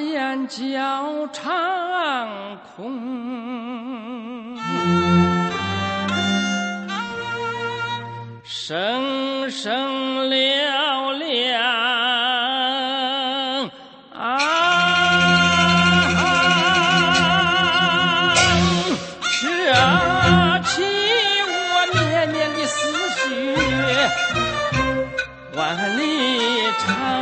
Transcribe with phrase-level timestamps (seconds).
[0.00, 4.58] 眼角长空。
[8.42, 11.60] 声声嘹亮
[14.14, 14.38] 啊，
[19.22, 20.82] 是啊，起
[21.46, 22.76] 我绵绵的思
[23.16, 23.54] 绪，
[25.56, 25.58] 万
[25.98, 26.02] 里
[26.78, 27.19] 长。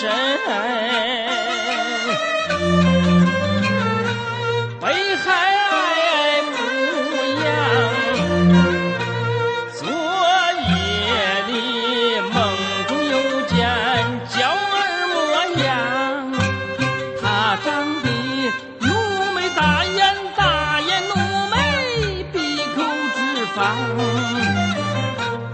[0.00, 0.08] 身
[4.80, 4.86] 北
[5.16, 5.26] 海
[6.44, 6.54] 牧
[7.42, 7.46] 羊
[9.74, 9.80] 昨
[10.68, 10.70] 夜
[11.48, 11.50] 里
[12.32, 12.36] 梦
[12.86, 13.12] 中又
[13.48, 13.56] 见
[14.28, 14.78] 娇儿
[15.08, 15.16] 模
[15.64, 15.66] 样。
[17.20, 17.22] 他
[17.64, 17.66] 长
[18.00, 18.06] 得
[18.78, 18.88] 浓
[19.34, 19.98] 眉大眼
[20.36, 21.12] 大眼浓
[21.50, 21.56] 眉
[22.32, 22.36] 鼻
[22.76, 22.76] 口
[23.16, 23.18] 直
[23.56, 23.58] 方。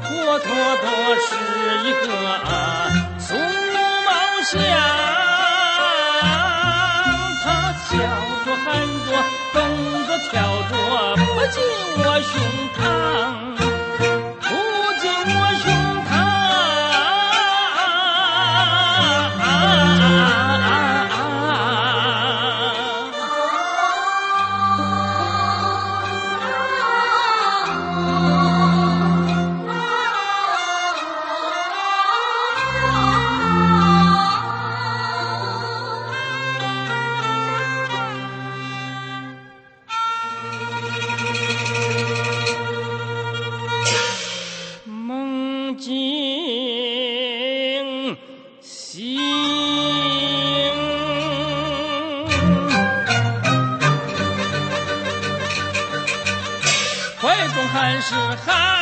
[0.02, 0.46] 妥妥
[0.82, 0.93] 的
[9.52, 10.83] 跟着跳着。
[58.06, 58.14] 是
[58.44, 58.73] 海